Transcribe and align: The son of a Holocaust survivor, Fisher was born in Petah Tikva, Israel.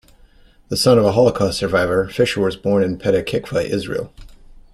The 0.69 0.77
son 0.77 0.97
of 0.97 1.05
a 1.05 1.11
Holocaust 1.11 1.59
survivor, 1.59 2.07
Fisher 2.09 2.41
was 2.41 2.55
born 2.55 2.81
in 2.81 2.97
Petah 2.97 3.21
Tikva, 3.23 3.63
Israel. 3.65 4.11